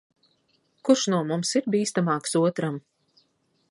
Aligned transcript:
Kurš 0.89 1.03
no 1.15 1.21
mums 1.33 1.53
ir 1.61 1.69
bīstamāks 1.77 2.37
otram. 2.45 2.85